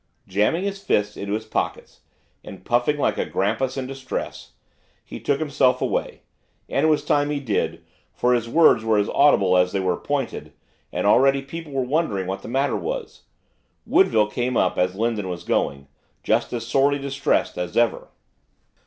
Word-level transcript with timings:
Jamming 0.27 0.63
his 0.63 0.83
fists 0.83 1.15
into 1.15 1.33
his 1.33 1.45
pockets, 1.45 1.99
and 2.43 2.65
puffing 2.65 2.97
like 2.97 3.19
a 3.19 3.25
grampus 3.27 3.77
in 3.77 3.85
distress, 3.85 4.53
he 5.05 5.19
took 5.19 5.37
himself 5.37 5.79
away, 5.79 6.23
and 6.67 6.83
it 6.87 6.89
was 6.89 7.05
time 7.05 7.29
he 7.29 7.39
did, 7.39 7.85
for 8.11 8.33
his 8.33 8.49
words 8.49 8.83
were 8.83 8.97
as 8.97 9.09
audible 9.09 9.55
as 9.55 9.73
they 9.73 9.79
were 9.79 9.95
pointed, 9.95 10.53
and 10.91 11.05
already 11.05 11.43
people 11.43 11.71
were 11.71 11.83
wondering 11.83 12.25
what 12.25 12.41
the 12.41 12.47
matter 12.47 12.75
was. 12.75 13.25
Woodville 13.85 14.31
came 14.31 14.57
up 14.57 14.75
as 14.75 14.95
Lindon 14.95 15.29
was 15.29 15.43
going, 15.43 15.87
just 16.23 16.51
as 16.51 16.65
sorely 16.65 16.97
distressed 16.97 17.55
as 17.55 17.77
ever. 17.77 18.07